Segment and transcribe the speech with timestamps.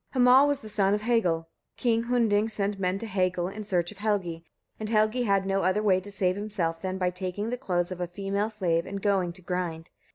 [0.15, 1.45] Hamal was the son of Hagal.
[1.77, 4.43] King Hunding sent men to Hagal in search of Helgi,
[4.79, 8.01] and Helgi had no other way to save himself than by taking the clothes of
[8.01, 9.91] a female slave and going to grind.